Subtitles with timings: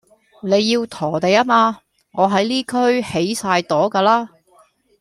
[0.41, 1.81] 你要陀地吖嘛，
[2.13, 4.29] 我喺呢區起曬朵㗎啦